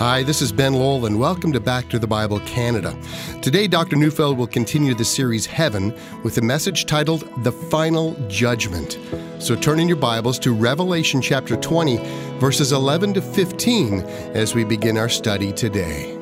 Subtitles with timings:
[0.00, 2.96] Hi, this is Ben Lowell, and welcome to Back to the Bible Canada.
[3.42, 3.96] Today, Dr.
[3.96, 8.98] Neufeld will continue the series Heaven with a message titled The Final Judgment.
[9.40, 11.98] So turn in your Bibles to Revelation chapter 20,
[12.38, 14.00] verses 11 to 15,
[14.32, 16.12] as we begin our study today.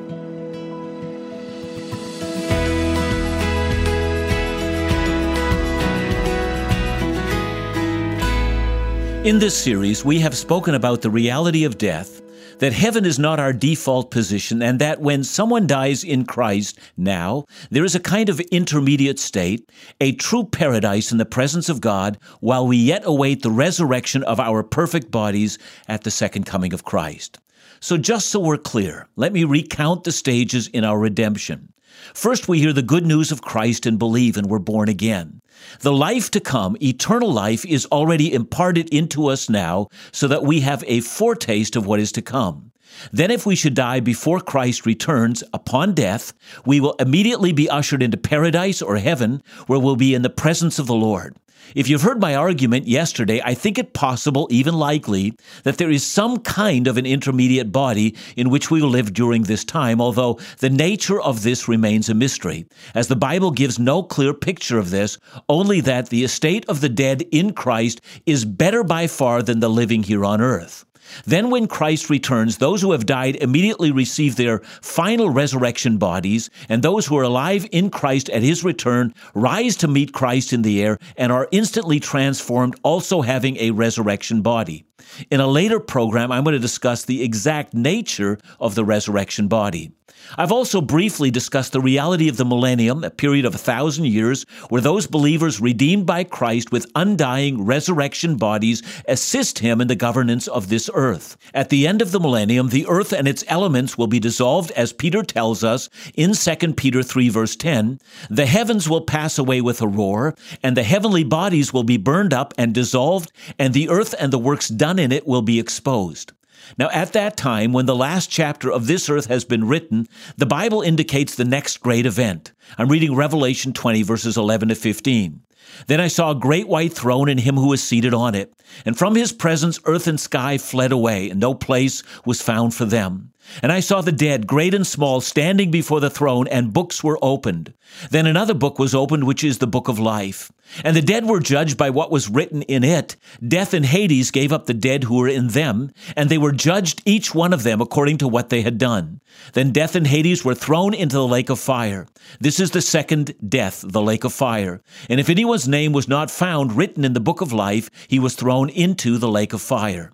[9.23, 12.21] In this series, we have spoken about the reality of death
[12.59, 17.45] that heaven is not our default position and that when someone dies in Christ now,
[17.69, 22.17] there is a kind of intermediate state, a true paradise in the presence of God
[22.39, 25.57] while we yet await the resurrection of our perfect bodies
[25.87, 27.39] at the second coming of Christ.
[27.79, 31.71] So just so we're clear, let me recount the stages in our redemption.
[32.13, 35.41] First, we hear the good news of Christ and believe and we're born again.
[35.81, 40.61] The life to come, eternal life, is already imparted into us now so that we
[40.61, 42.71] have a foretaste of what is to come.
[43.11, 46.33] Then, if we should die before Christ returns upon death,
[46.65, 50.79] we will immediately be ushered into paradise or heaven, where we'll be in the presence
[50.79, 51.35] of the Lord.
[51.75, 56.03] If you've heard my argument yesterday, I think it possible, even likely, that there is
[56.03, 60.69] some kind of an intermediate body in which we live during this time, although the
[60.69, 65.17] nature of this remains a mystery, as the Bible gives no clear picture of this,
[65.47, 69.69] only that the estate of the dead in Christ is better by far than the
[69.69, 70.85] living here on earth.
[71.25, 76.81] Then, when Christ returns, those who have died immediately receive their final resurrection bodies, and
[76.81, 80.83] those who are alive in Christ at his return rise to meet Christ in the
[80.83, 84.85] air and are instantly transformed, also having a resurrection body.
[85.31, 89.91] In a later program, I'm going to discuss the exact nature of the resurrection body.
[90.37, 94.43] I've also briefly discussed the reality of the millennium, a period of a thousand years,
[94.69, 100.47] where those believers redeemed by Christ with undying resurrection bodies assist him in the governance
[100.47, 101.37] of this earth.
[101.53, 104.93] At the end of the millennium, the earth and its elements will be dissolved, as
[104.93, 107.99] Peter tells us in 2 Peter 3, verse 10.
[108.29, 112.33] The heavens will pass away with a roar, and the heavenly bodies will be burned
[112.33, 116.33] up and dissolved, and the earth and the works done in it will be exposed.
[116.77, 120.07] Now, at that time, when the last chapter of this earth has been written,
[120.37, 122.51] the Bible indicates the next great event.
[122.77, 125.41] I'm reading Revelation 20, verses 11 to 15.
[125.87, 128.53] Then I saw a great white throne and him who was seated on it.
[128.85, 132.85] And from his presence earth and sky fled away, and no place was found for
[132.85, 133.31] them.
[133.61, 137.19] And I saw the dead, great and small, standing before the throne, and books were
[137.21, 137.73] opened.
[138.11, 140.51] Then another book was opened, which is the book of life.
[140.83, 143.15] And the dead were judged by what was written in it.
[143.45, 147.01] Death and Hades gave up the dead who were in them, and they were judged
[147.05, 149.19] each one of them according to what they had done.
[149.53, 152.07] Then death and Hades were thrown into the lake of fire.
[152.39, 154.81] This is the second death, the lake of fire.
[155.09, 158.35] And if anyone's name was not found written in the book of life, he was
[158.35, 160.11] thrown into the lake of fire.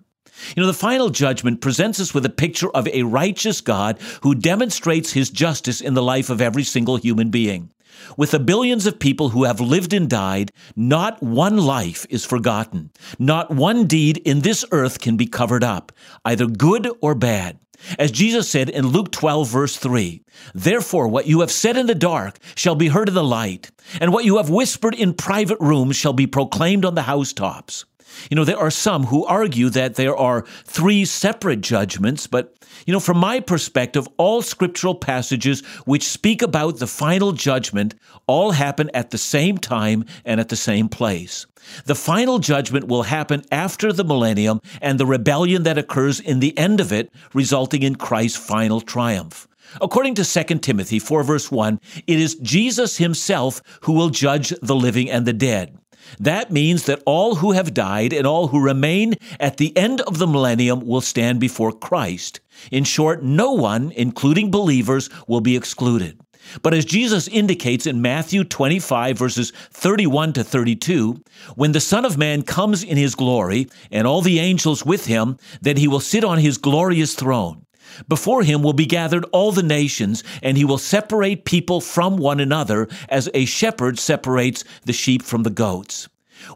[0.56, 4.34] You know, the final judgment presents us with a picture of a righteous God who
[4.34, 7.70] demonstrates his justice in the life of every single human being.
[8.16, 12.90] With the billions of people who have lived and died, not one life is forgotten.
[13.18, 15.92] Not one deed in this earth can be covered up,
[16.24, 17.58] either good or bad.
[17.98, 20.22] As Jesus said in Luke 12, verse 3,
[20.54, 23.70] Therefore, what you have said in the dark shall be heard in the light,
[24.00, 27.84] and what you have whispered in private rooms shall be proclaimed on the housetops.
[28.30, 32.56] You know, there are some who argue that there are three separate judgments, but,
[32.86, 37.94] you know, from my perspective, all scriptural passages which speak about the final judgment
[38.26, 41.46] all happen at the same time and at the same place.
[41.84, 46.56] The final judgment will happen after the millennium and the rebellion that occurs in the
[46.56, 49.48] end of it, resulting in Christ's final triumph.
[49.80, 54.76] According to 2 Timothy 4 verse 1, it is Jesus himself who will judge the
[54.76, 55.76] living and the dead.
[56.18, 60.18] That means that all who have died and all who remain at the end of
[60.18, 62.40] the millennium will stand before Christ.
[62.70, 66.18] In short, no one, including believers, will be excluded.
[66.62, 71.22] But as Jesus indicates in Matthew 25, verses 31 to 32,
[71.56, 75.38] when the Son of Man comes in his glory and all the angels with him,
[75.60, 77.65] then he will sit on his glorious throne.
[78.08, 82.40] Before him will be gathered all the nations, and he will separate people from one
[82.40, 86.08] another as a shepherd separates the sheep from the goats.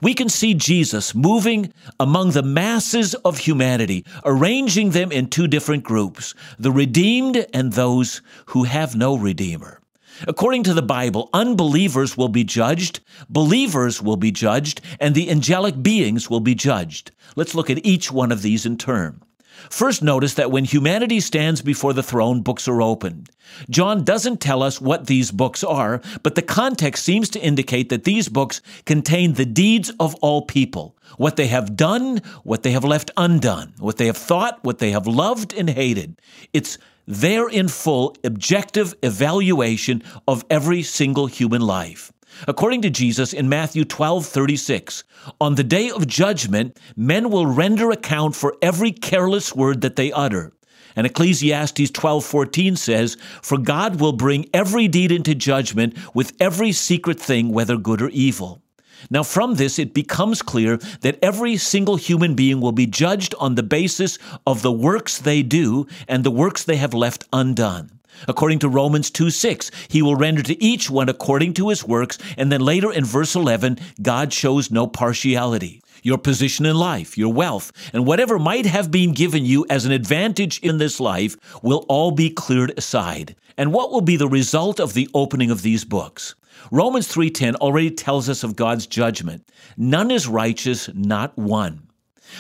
[0.03, 5.85] We can see Jesus moving among the masses of humanity, arranging them in two different
[5.85, 9.81] groups the redeemed and those who have no Redeemer.
[10.29, 13.01] According to the Bible, unbelievers will be judged,
[13.31, 17.11] believers will be judged, and the angelic beings will be judged.
[17.37, 19.23] Let's look at each one of these in turn.
[19.69, 23.31] First, notice that when humanity stands before the throne, books are opened.
[23.69, 28.05] John doesn't tell us what these books are, but the context seems to indicate that
[28.05, 32.85] these books contain the deeds of all people what they have done, what they have
[32.85, 36.21] left undone, what they have thought, what they have loved and hated.
[36.53, 42.13] It's there in full objective evaluation of every single human life.
[42.49, 45.05] According to Jesus in Matthew 12 36,
[45.41, 50.13] on the day of judgment, men will render account for every careless word that they
[50.13, 50.53] utter.
[50.97, 57.21] And Ecclesiastes 12:14 says, "For God will bring every deed into judgment with every secret
[57.21, 58.63] thing whether good or evil."
[59.09, 63.55] Now, from this, it becomes clear that every single human being will be judged on
[63.55, 68.00] the basis of the works they do and the works they have left undone.
[68.29, 72.19] According to Romans 2 6, he will render to each one according to his works.
[72.37, 75.83] And then later in verse 11, God shows no partiality.
[76.03, 79.93] Your position in life, your wealth, and whatever might have been given you as an
[79.93, 83.37] advantage in this life will all be cleared aside.
[83.59, 86.35] And what will be the result of the opening of these books?
[86.71, 89.45] Romans 3:10 already tells us of God's judgment.
[89.77, 91.83] None is righteous, not one.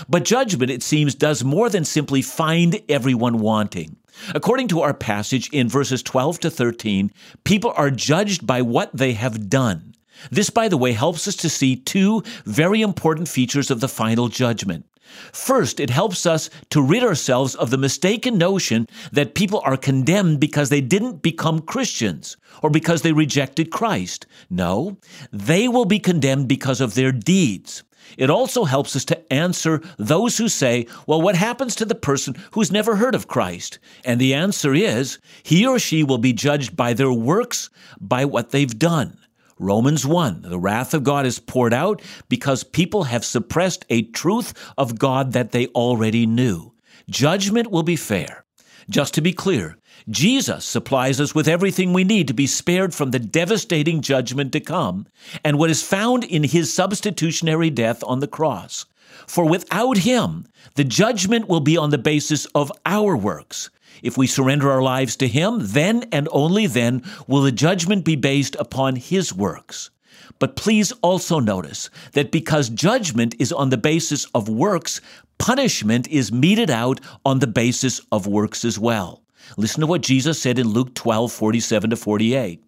[0.09, 3.97] But judgment, it seems, does more than simply find everyone wanting.
[4.34, 7.10] According to our passage in verses 12 to 13,
[7.44, 9.94] people are judged by what they have done.
[10.30, 14.28] This, by the way, helps us to see two very important features of the final
[14.28, 14.84] judgment.
[15.32, 20.40] First, it helps us to rid ourselves of the mistaken notion that people are condemned
[20.40, 24.26] because they didn't become Christians or because they rejected Christ.
[24.48, 24.98] No,
[25.32, 27.82] they will be condemned because of their deeds.
[28.17, 32.37] It also helps us to answer those who say, well, what happens to the person
[32.52, 33.79] who's never heard of Christ?
[34.05, 37.70] And the answer is, he or she will be judged by their works,
[38.00, 39.17] by what they've done.
[39.58, 42.00] Romans 1, the wrath of God is poured out
[42.31, 46.73] because people have suppressed a truth of God that they already knew.
[47.11, 48.44] Judgment will be fair.
[48.88, 49.77] Just to be clear,
[50.09, 54.61] Jesus supplies us with everything we need to be spared from the devastating judgment to
[54.61, 55.06] come
[55.44, 58.87] and what is found in his substitutionary death on the cross.
[59.27, 60.47] For without him,
[60.77, 63.71] the judgment will be on the basis of our works.
[64.03, 68.17] If we surrender our lives to him, then and only then will the judgment be
[68.17, 69.91] based upon his works.
[70.38, 75.00] But please also notice that because judgment is on the basis of works,
[75.40, 79.22] punishment is meted out on the basis of works as well.
[79.56, 82.62] Listen to what Jesus said in Luke 12, 47 to 48.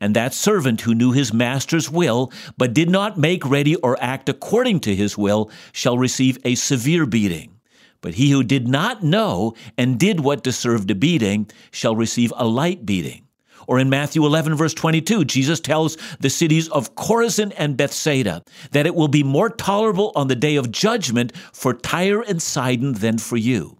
[0.00, 4.28] And that servant who knew his master's will, but did not make ready or act
[4.28, 7.60] according to his will, shall receive a severe beating.
[8.00, 12.46] But he who did not know and did what deserved a beating shall receive a
[12.46, 13.23] light beating.
[13.66, 18.86] Or in Matthew 11, verse 22, Jesus tells the cities of Chorazin and Bethsaida that
[18.86, 23.18] it will be more tolerable on the day of judgment for Tyre and Sidon than
[23.18, 23.78] for you.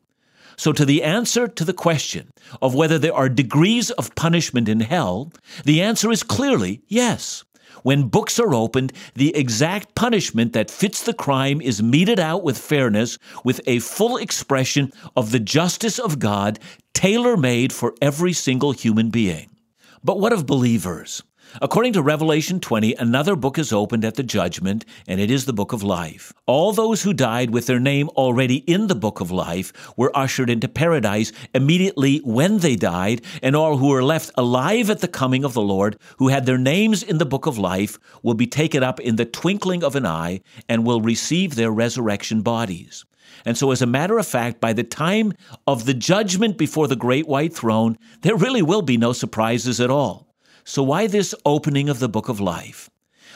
[0.56, 2.30] So, to the answer to the question
[2.62, 5.32] of whether there are degrees of punishment in hell,
[5.64, 7.44] the answer is clearly yes.
[7.82, 12.56] When books are opened, the exact punishment that fits the crime is meted out with
[12.56, 16.58] fairness, with a full expression of the justice of God,
[16.94, 19.50] tailor made for every single human being.
[20.06, 21.22] But what of believers?
[21.62, 25.54] According to Revelation 20, another book is opened at the judgment, and it is the
[25.54, 26.30] book of life.
[26.44, 30.50] All those who died with their name already in the book of life were ushered
[30.50, 35.42] into paradise immediately when they died, and all who were left alive at the coming
[35.42, 38.82] of the Lord, who had their names in the book of life, will be taken
[38.82, 43.06] up in the twinkling of an eye and will receive their resurrection bodies.
[43.44, 45.32] And so, as a matter of fact, by the time
[45.66, 49.90] of the judgment before the great white throne, there really will be no surprises at
[49.90, 50.34] all.
[50.64, 52.90] So, why this opening of the book of life?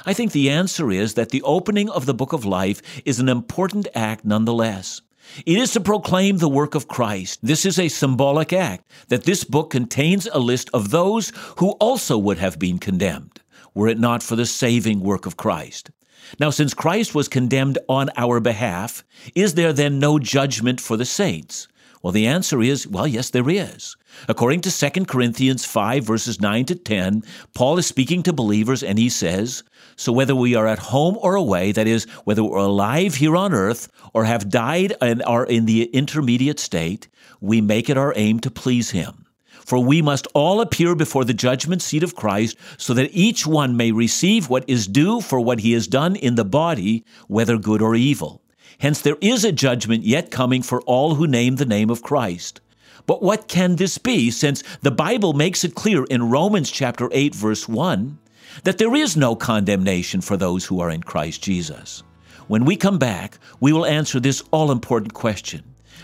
[0.07, 3.29] I think the answer is that the opening of the book of life is an
[3.29, 5.03] important act nonetheless.
[5.45, 7.41] It is to proclaim the work of Christ.
[7.43, 12.17] This is a symbolic act that this book contains a list of those who also
[12.17, 13.41] would have been condemned,
[13.75, 15.91] were it not for the saving work of Christ.
[16.39, 19.05] Now, since Christ was condemned on our behalf,
[19.35, 21.69] is there then no judgment for the saints?
[22.03, 23.97] Well, the answer is, well, yes, there is.
[24.29, 28.99] According to 2 Corinthians 5, verses 9 to 10, Paul is speaking to believers and
[28.99, 29.65] he says,
[29.97, 33.53] So whether we are at home or away, that is, whether we're alive here on
[33.53, 37.09] earth or have died and are in the intermediate state,
[37.41, 39.27] we make it our aim to please him.
[39.69, 43.77] For we must all appear before the judgment seat of Christ, so that each one
[43.77, 47.83] may receive what is due for what he has done in the body, whether good
[47.83, 48.41] or evil.
[48.79, 52.63] Hence there is a judgment yet coming for all who name the name of Christ.
[53.05, 57.35] But what can this be, since the Bible makes it clear in Romans chapter 8,
[57.35, 58.19] verse 1,
[58.65, 62.03] that there is no condemnation for those who are in Christ Jesus?
[62.47, 65.63] When we come back, we will answer this all important question.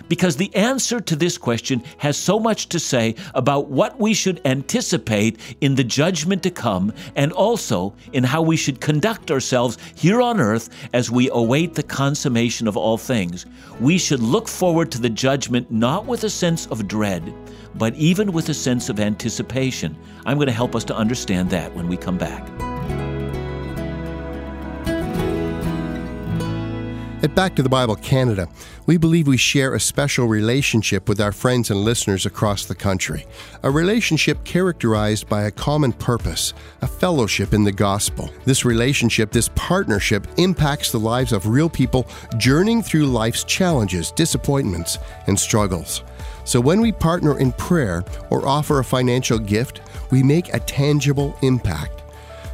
[0.08, 4.40] Because the answer to this question has so much to say about what we should
[4.44, 10.20] anticipate in the judgment to come and also in how we should conduct ourselves here
[10.20, 13.46] on earth as we await the consummation of all things.
[13.80, 17.34] We should look forward to the judgment not with a sense of dread,
[17.74, 19.96] but even with a sense of anticipation.
[20.26, 22.73] I'm going to help us to understand that when we come back.
[27.24, 28.50] At Back to the Bible Canada,
[28.84, 33.24] we believe we share a special relationship with our friends and listeners across the country.
[33.62, 36.52] A relationship characterized by a common purpose,
[36.82, 38.28] a fellowship in the gospel.
[38.44, 44.98] This relationship, this partnership, impacts the lives of real people journeying through life's challenges, disappointments,
[45.26, 46.02] and struggles.
[46.44, 51.38] So when we partner in prayer or offer a financial gift, we make a tangible
[51.40, 52.02] impact.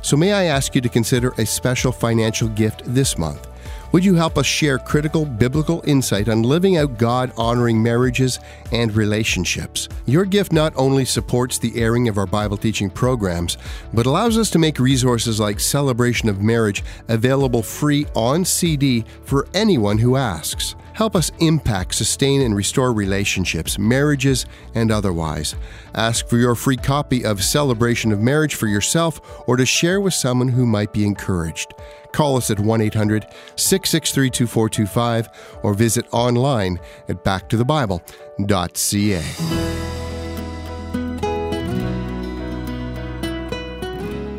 [0.02, 3.50] So may I ask you to consider a special financial gift this month?
[3.92, 8.38] Would you help us share critical biblical insight on living out God honoring marriages
[8.70, 9.88] and relationships?
[10.06, 13.59] Your gift not only supports the airing of our Bible teaching programs,
[13.92, 19.49] but allows us to make resources like Celebration of Marriage available free on CD for
[19.54, 20.76] anyone who asks.
[20.92, 25.56] Help us impact, sustain, and restore relationships, marriages, and otherwise.
[25.94, 30.14] Ask for your free copy of Celebration of Marriage for yourself or to share with
[30.14, 31.75] someone who might be encouraged.
[32.12, 33.26] Call us at 1 800
[33.56, 35.28] 663 2425
[35.62, 39.22] or visit online at backtothebible.ca.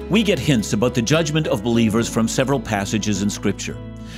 [0.09, 3.77] We get hints about the judgment of believers from several passages in Scripture.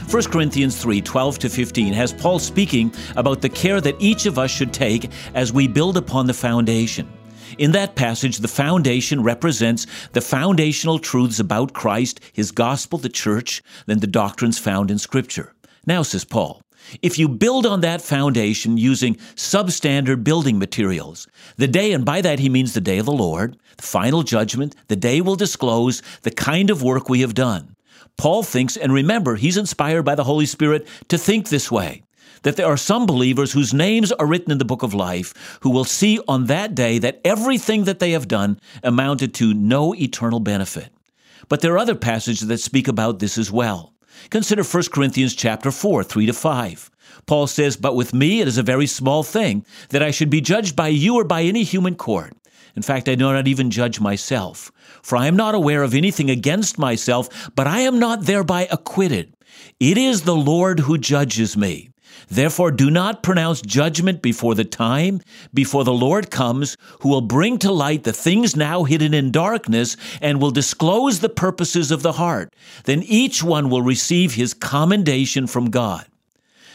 [0.10, 4.40] 1 Corinthians 3 12 to 15 has Paul speaking about the care that each of
[4.40, 7.08] us should take as we build upon the foundation.
[7.58, 13.62] In that passage, the foundation represents the foundational truths about Christ, his gospel, the church,
[13.86, 15.54] than the doctrines found in Scripture.
[15.86, 16.62] Now, says Paul,
[17.02, 22.40] if you build on that foundation using substandard building materials, the day, and by that
[22.40, 26.32] he means the day of the Lord, the final judgment, the day will disclose the
[26.32, 27.76] kind of work we have done.
[28.18, 32.04] Paul thinks, and remember, he's inspired by the Holy Spirit to think this way
[32.44, 35.70] that there are some believers whose names are written in the book of life who
[35.70, 40.40] will see on that day that everything that they have done amounted to no eternal
[40.40, 40.90] benefit.
[41.50, 43.94] But there are other passages that speak about this as well.
[44.30, 46.92] Consider 1 Corinthians chapter 4, 3 to 5.
[47.26, 50.42] Paul says, But with me it is a very small thing that I should be
[50.42, 52.34] judged by you or by any human court.
[52.76, 54.72] In fact, I do not even judge myself,
[55.04, 59.36] for I am not aware of anything against myself, but I am not thereby acquitted.
[59.80, 61.93] It is the Lord who judges me.
[62.30, 65.22] Therefore, do not pronounce judgment before the time,
[65.54, 69.98] before the Lord comes, who will bring to light the things now hidden in darkness
[70.22, 72.54] and will disclose the purposes of the heart.
[72.86, 76.06] Then each one will receive his commendation from God.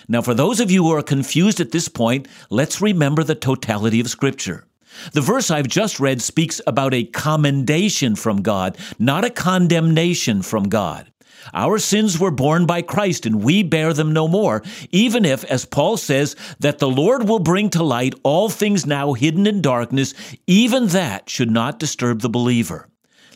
[0.09, 4.01] Now, for those of you who are confused at this point, let's remember the totality
[4.01, 4.65] of Scripture.
[5.13, 10.69] The verse I've just read speaks about a commendation from God, not a condemnation from
[10.69, 11.13] God.
[11.55, 15.65] Our sins were borne by Christ and we bear them no more, even if, as
[15.65, 20.15] Paul says, that the Lord will bring to light all things now hidden in darkness,
[20.47, 22.89] even that should not disturb the believer.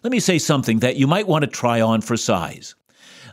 [0.03, 2.75] Let me say something that you might want to try on for size.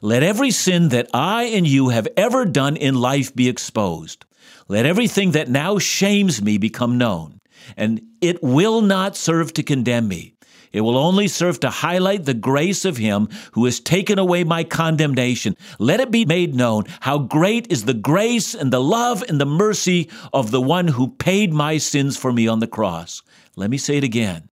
[0.01, 4.25] Let every sin that I and you have ever done in life be exposed.
[4.67, 7.41] Let everything that now shames me become known,
[7.75, 10.35] and it will not serve to condemn me.
[10.71, 14.63] It will only serve to highlight the grace of Him who has taken away my
[14.63, 15.57] condemnation.
[15.79, 19.45] Let it be made known how great is the grace and the love and the
[19.45, 23.21] mercy of the one who paid my sins for me on the cross.
[23.55, 24.49] Let me say it again.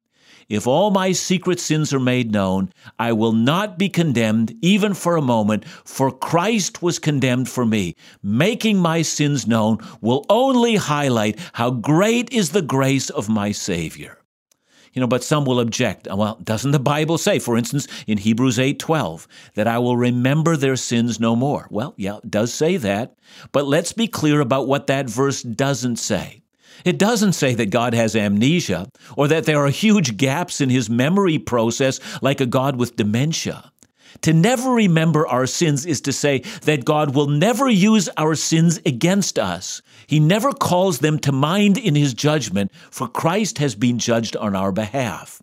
[0.49, 5.17] If all my secret sins are made known, I will not be condemned even for
[5.17, 7.95] a moment, for Christ was condemned for me.
[8.23, 14.16] Making my sins known will only highlight how great is the grace of my Savior.
[14.93, 16.07] You know, but some will object.
[16.09, 20.75] Well, doesn't the Bible say, for instance, in Hebrews 8:12, that I will remember their
[20.75, 21.67] sins no more?
[21.69, 23.15] Well, yeah, it does say that,
[23.51, 26.41] but let's be clear about what that verse doesn't say.
[26.85, 30.89] It doesn't say that God has amnesia or that there are huge gaps in his
[30.89, 33.71] memory process like a God with dementia.
[34.21, 38.79] To never remember our sins is to say that God will never use our sins
[38.85, 39.81] against us.
[40.07, 44.55] He never calls them to mind in his judgment, for Christ has been judged on
[44.55, 45.41] our behalf.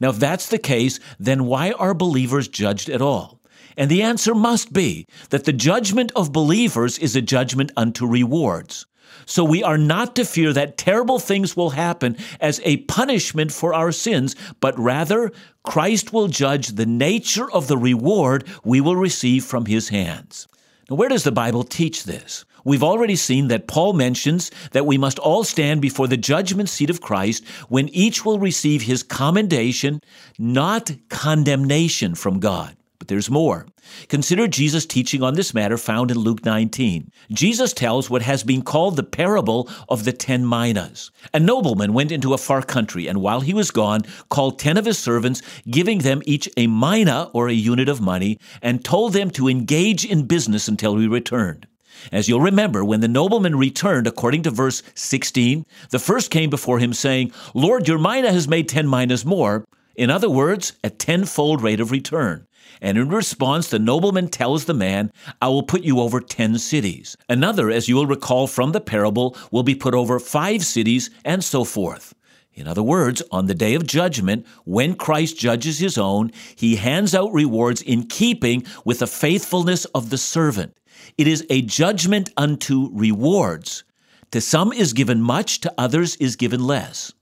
[0.00, 3.40] Now, if that's the case, then why are believers judged at all?
[3.76, 8.86] And the answer must be that the judgment of believers is a judgment unto rewards.
[9.26, 13.74] So we are not to fear that terrible things will happen as a punishment for
[13.74, 15.32] our sins, but rather
[15.64, 20.46] Christ will judge the nature of the reward we will receive from his hands.
[20.88, 22.44] Now, where does the Bible teach this?
[22.64, 26.88] We've already seen that Paul mentions that we must all stand before the judgment seat
[26.88, 30.00] of Christ when each will receive his commendation,
[30.38, 32.74] not condemnation from God.
[32.98, 33.66] But there's more.
[34.08, 37.10] Consider Jesus' teaching on this matter found in Luke 19.
[37.30, 41.10] Jesus tells what has been called the parable of the ten minas.
[41.34, 44.86] A nobleman went into a far country, and while he was gone, called ten of
[44.86, 49.28] his servants, giving them each a mina or a unit of money, and told them
[49.32, 51.66] to engage in business until he returned.
[52.12, 56.78] As you'll remember, when the nobleman returned, according to verse 16, the first came before
[56.78, 59.64] him, saying, Lord, your mina has made ten minas more.
[59.96, 62.46] In other words, a tenfold rate of return.
[62.80, 67.16] And in response, the nobleman tells the man, I will put you over ten cities.
[67.28, 71.42] Another, as you will recall from the parable, will be put over five cities, and
[71.44, 72.14] so forth.
[72.54, 77.14] In other words, on the day of judgment, when Christ judges his own, he hands
[77.14, 80.76] out rewards in keeping with the faithfulness of the servant.
[81.16, 83.84] It is a judgment unto rewards.
[84.32, 87.12] To some is given much, to others is given less.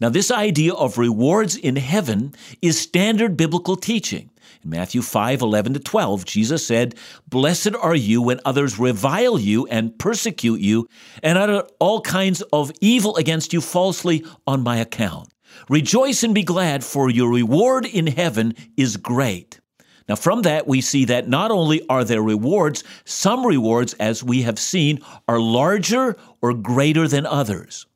[0.00, 4.30] Now, this idea of rewards in heaven is standard biblical teaching.
[4.62, 6.94] In Matthew 5 11 to 12, Jesus said,
[7.26, 10.88] Blessed are you when others revile you and persecute you
[11.22, 15.28] and utter all kinds of evil against you falsely on my account.
[15.68, 19.60] Rejoice and be glad, for your reward in heaven is great.
[20.08, 24.42] Now, from that, we see that not only are there rewards, some rewards, as we
[24.42, 27.86] have seen, are larger or greater than others.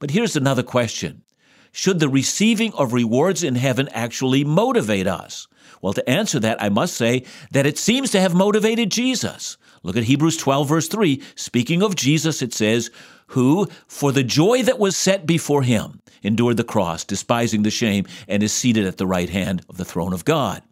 [0.00, 1.22] But here's another question
[1.70, 5.46] Should the receiving of rewards in heaven actually motivate us?
[5.80, 9.56] Well, to answer that, I must say that it seems to have motivated Jesus.
[9.82, 11.22] Look at Hebrews 12, verse 3.
[11.36, 12.90] Speaking of Jesus, it says,
[13.28, 18.04] Who, for the joy that was set before him, endured the cross, despising the shame,
[18.28, 20.62] and is seated at the right hand of the throne of God.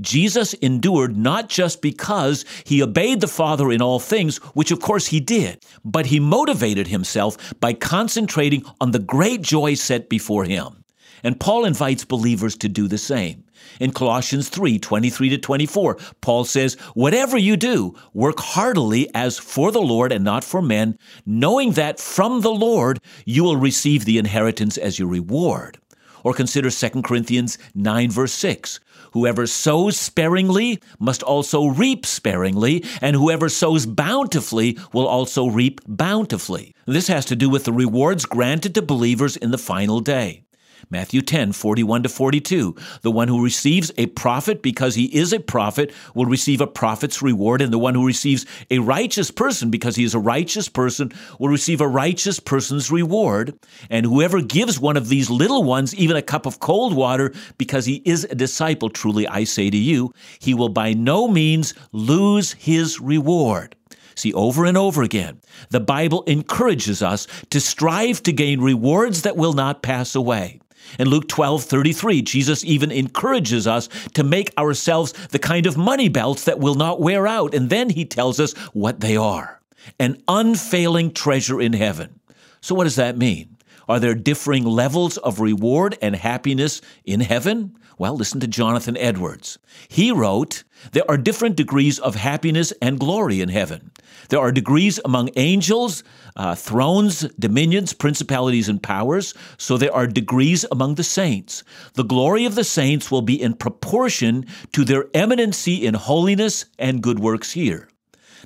[0.00, 5.06] Jesus endured not just because he obeyed the Father in all things, which of course
[5.08, 10.84] he did, but he motivated himself by concentrating on the great joy set before him.
[11.22, 13.44] And Paul invites believers to do the same.
[13.80, 19.72] In Colossians 3 23 to 24, Paul says, Whatever you do, work heartily as for
[19.72, 24.18] the Lord and not for men, knowing that from the Lord you will receive the
[24.18, 25.78] inheritance as your reward.
[26.22, 28.80] Or consider 2 Corinthians 9, verse 6.
[29.16, 36.74] Whoever sows sparingly must also reap sparingly, and whoever sows bountifully will also reap bountifully.
[36.84, 40.42] This has to do with the rewards granted to believers in the final day.
[40.88, 42.76] Matthew 10, 41 to 42.
[43.02, 47.20] The one who receives a prophet because he is a prophet will receive a prophet's
[47.20, 51.10] reward, and the one who receives a righteous person because he is a righteous person
[51.40, 53.58] will receive a righteous person's reward.
[53.90, 57.84] And whoever gives one of these little ones even a cup of cold water because
[57.84, 62.52] he is a disciple, truly I say to you, he will by no means lose
[62.52, 63.74] his reward.
[64.14, 69.36] See, over and over again, the Bible encourages us to strive to gain rewards that
[69.36, 70.60] will not pass away.
[70.98, 76.08] In Luke 12 33, Jesus even encourages us to make ourselves the kind of money
[76.08, 77.54] belts that will not wear out.
[77.54, 79.60] And then he tells us what they are
[80.00, 82.18] an unfailing treasure in heaven.
[82.60, 83.55] So, what does that mean?
[83.88, 87.76] Are there differing levels of reward and happiness in heaven?
[87.98, 89.58] Well, listen to Jonathan Edwards.
[89.88, 93.92] He wrote, There are different degrees of happiness and glory in heaven.
[94.28, 96.02] There are degrees among angels,
[96.34, 99.32] uh, thrones, dominions, principalities, and powers.
[99.56, 101.62] So there are degrees among the saints.
[101.94, 107.02] The glory of the saints will be in proportion to their eminency in holiness and
[107.02, 107.88] good works here.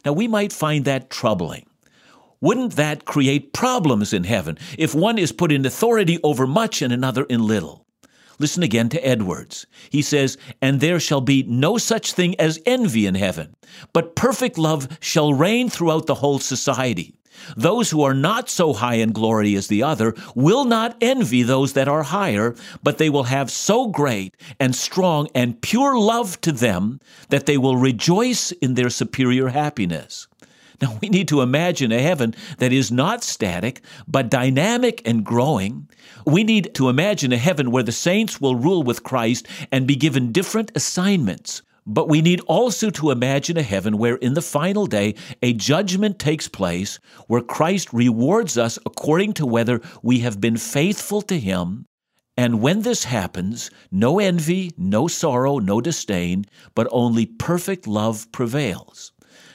[0.04, 1.66] Now, we might find that troubling.
[2.40, 6.92] Wouldn't that create problems in heaven if one is put in authority over much and
[6.92, 7.84] another in little?
[8.38, 9.66] Listen again to Edwards.
[9.90, 13.54] He says, And there shall be no such thing as envy in heaven,
[13.92, 17.14] but perfect love shall reign throughout the whole society.
[17.56, 21.74] Those who are not so high in glory as the other will not envy those
[21.74, 26.52] that are higher, but they will have so great and strong and pure love to
[26.52, 30.26] them that they will rejoice in their superior happiness.
[30.82, 35.90] Now, we need to imagine a heaven that is not static, but dynamic and growing.
[36.24, 39.94] We need to imagine a heaven where the saints will rule with Christ and be
[39.94, 41.60] given different assignments.
[41.86, 46.18] But we need also to imagine a heaven where, in the final day, a judgment
[46.18, 51.84] takes place where Christ rewards us according to whether we have been faithful to Him.
[52.38, 59.12] And when this happens, no envy, no sorrow, no disdain, but only perfect love prevails.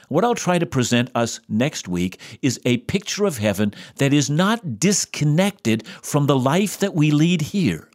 [0.08, 4.30] What I'll try to present us next week is a picture of heaven that is
[4.30, 7.88] not disconnected from the life that we lead here.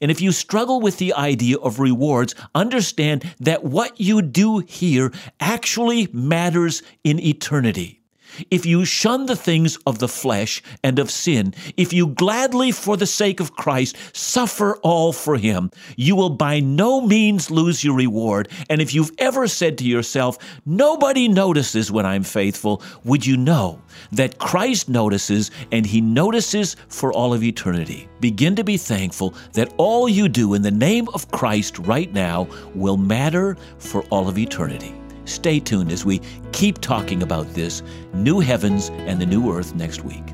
[0.00, 5.12] And if you struggle with the idea of rewards, understand that what you do here
[5.38, 8.01] actually matters in eternity.
[8.50, 12.96] If you shun the things of the flesh and of sin, if you gladly, for
[12.96, 17.96] the sake of Christ, suffer all for him, you will by no means lose your
[17.96, 18.48] reward.
[18.68, 23.80] And if you've ever said to yourself, Nobody notices when I'm faithful, would you know
[24.12, 28.08] that Christ notices and he notices for all of eternity?
[28.20, 32.48] Begin to be thankful that all you do in the name of Christ right now
[32.74, 34.94] will matter for all of eternity.
[35.24, 36.20] Stay tuned as we
[36.52, 37.82] keep talking about this
[38.14, 40.24] new heavens and the new earth next week.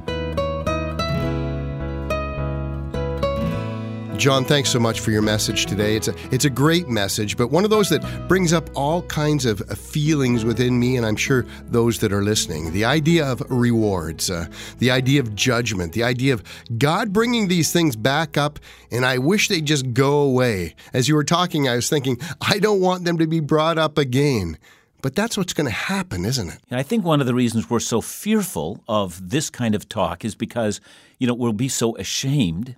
[4.18, 5.94] John, thanks so much for your message today.
[5.94, 9.46] It's a it's a great message, but one of those that brings up all kinds
[9.46, 12.72] of feelings within me, and I'm sure those that are listening.
[12.72, 14.48] The idea of rewards, uh,
[14.78, 16.42] the idea of judgment, the idea of
[16.78, 18.58] God bringing these things back up,
[18.90, 20.74] and I wish they'd just go away.
[20.92, 23.98] As you were talking, I was thinking, I don't want them to be brought up
[23.98, 24.58] again.
[25.00, 26.60] But that's what's going to happen, isn't it?
[26.70, 30.34] I think one of the reasons we're so fearful of this kind of talk is
[30.34, 30.80] because,
[31.18, 32.74] you know, we'll be so ashamed.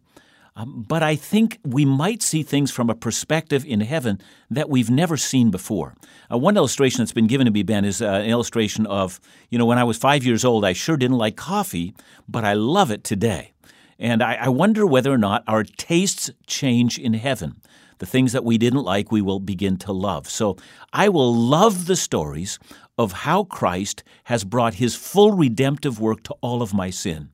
[0.55, 4.91] Um, but I think we might see things from a perspective in heaven that we've
[4.91, 5.95] never seen before.
[6.31, 9.59] Uh, one illustration that's been given to me, Ben, is uh, an illustration of, you
[9.59, 11.95] know, when I was five years old, I sure didn't like coffee,
[12.29, 13.53] but I love it today.
[13.99, 17.61] And I, I wonder whether or not our tastes change in heaven.
[18.01, 20.29] The things that we didn't like, we will begin to love.
[20.29, 20.57] So
[20.93, 22.59] I will love the stories
[22.99, 27.29] of how Christ has brought his full redemptive work to all of my sin.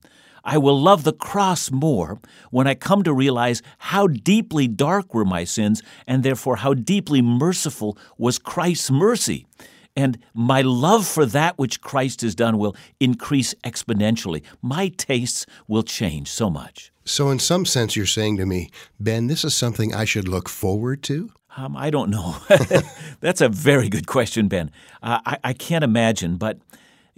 [0.44, 5.24] I will love the cross more when I come to realize how deeply dark were
[5.24, 9.46] my sins, and therefore how deeply merciful was Christ's mercy.
[9.96, 14.42] And my love for that which Christ has done will increase exponentially.
[14.60, 16.92] My tastes will change so much.
[17.04, 18.68] So, in some sense, you're saying to me,
[19.00, 21.30] Ben, this is something I should look forward to?
[21.56, 22.36] Um, I don't know.
[23.20, 24.70] That's a very good question, Ben.
[25.02, 26.58] Uh, I, I can't imagine, but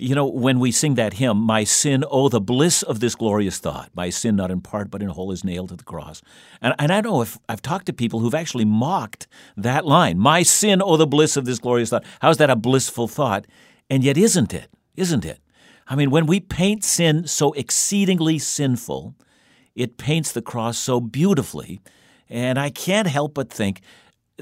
[0.00, 3.58] you know, when we sing that hymn, My sin, oh, the bliss of this glorious
[3.58, 6.22] thought, my sin not in part but in whole is nailed to the cross.
[6.62, 10.44] And, and I know if I've talked to people who've actually mocked that line, My
[10.44, 12.04] sin, oh, the bliss of this glorious thought.
[12.20, 13.46] How's that a blissful thought?
[13.90, 14.70] And yet, isn't it?
[14.96, 15.40] Isn't it?
[15.88, 19.16] I mean, when we paint sin so exceedingly sinful,
[19.74, 21.80] it paints the cross so beautifully.
[22.28, 23.80] And I can't help but think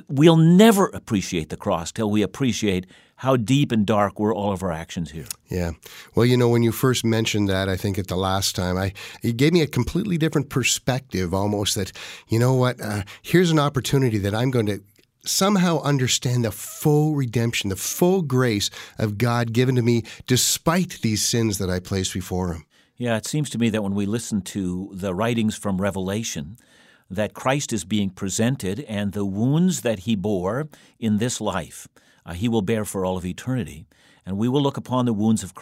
[0.09, 2.87] we'll never appreciate the cross till we appreciate
[3.17, 5.27] how deep and dark were all of our actions here.
[5.49, 5.73] Yeah.
[6.15, 8.93] Well, you know, when you first mentioned that, I think at the last time, I
[9.23, 11.93] it gave me a completely different perspective almost that,
[12.29, 14.83] you know what, uh, here's an opportunity that I'm going to
[15.25, 21.25] somehow understand the full redemption, the full grace of God given to me despite these
[21.25, 22.67] sins that I place before Him.
[22.97, 26.57] Yeah, it seems to me that when we listen to the writings from Revelation,
[27.11, 31.89] that Christ is being presented and the wounds that he bore in this life,
[32.27, 33.87] uh, he will bear for all of eternity.
[34.27, 35.55] And we will look upon the wounds of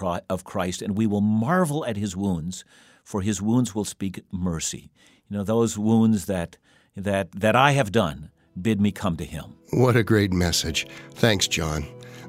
[0.45, 2.65] Christ and we will marvel at his wounds,
[3.05, 4.91] for his wounds will speak mercy.
[5.29, 6.57] You know, those wounds that,
[6.97, 9.55] that, that I have done bid me come to him.
[9.73, 10.87] What a great message.
[11.13, 11.85] Thanks, John.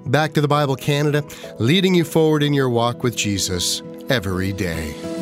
[0.08, 1.24] Back to the Bible Canada,
[1.58, 5.15] leading you forward in your walk with Jesus every day.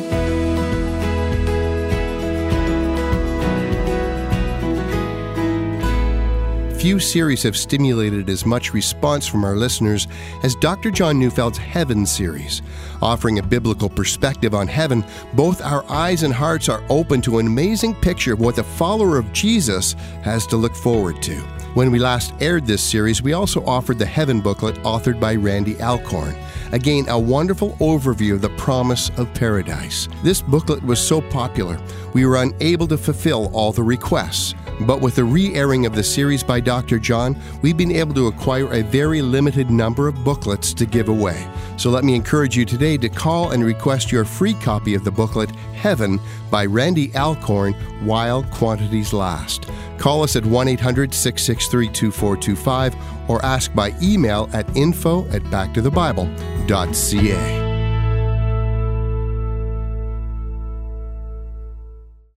[6.84, 10.06] Few series have stimulated as much response from our listeners
[10.42, 10.90] as Dr.
[10.90, 12.60] John Neufeld's Heaven series.
[13.00, 17.46] Offering a biblical perspective on heaven, both our eyes and hearts are open to an
[17.46, 19.94] amazing picture of what the follower of Jesus
[20.24, 21.36] has to look forward to.
[21.72, 25.80] When we last aired this series, we also offered the Heaven booklet authored by Randy
[25.80, 26.36] Alcorn.
[26.72, 30.06] Again, a wonderful overview of the promise of paradise.
[30.22, 31.80] This booklet was so popular,
[32.12, 34.54] we were unable to fulfill all the requests.
[34.80, 36.98] But with the re airing of the series by Dr.
[36.98, 41.48] John, we've been able to acquire a very limited number of booklets to give away.
[41.76, 45.10] So let me encourage you today to call and request your free copy of the
[45.10, 49.68] booklet Heaven by Randy Alcorn while quantities last.
[49.98, 52.94] Call us at 1 800 663 2425
[53.28, 57.63] or ask by email at info at backtothebible.ca.